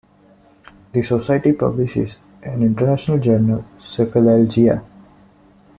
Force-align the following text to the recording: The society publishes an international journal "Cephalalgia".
The 0.93 1.03
society 1.03 1.51
publishes 1.51 2.17
an 2.41 2.63
international 2.63 3.19
journal 3.19 3.63
"Cephalalgia". 3.77 4.83